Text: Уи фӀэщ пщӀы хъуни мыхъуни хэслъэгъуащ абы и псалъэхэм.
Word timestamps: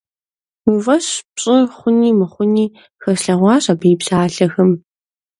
Уи 0.65 0.77
фӀэщ 0.83 1.07
пщӀы 1.33 1.55
хъуни 1.75 2.11
мыхъуни 2.19 2.65
хэслъэгъуащ 3.01 3.65
абы 3.73 3.85
и 3.93 3.97
псалъэхэм. 3.99 4.71